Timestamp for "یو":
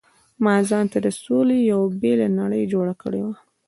1.71-1.81